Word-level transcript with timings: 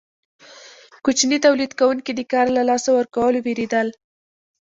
کوچني 1.03 1.37
تولید 1.45 1.71
کوونکي 1.79 2.11
د 2.15 2.21
کار 2.31 2.47
له 2.57 2.61
لاسه 2.69 2.89
ورکولو 2.93 3.39
ویریدل. 3.45 3.87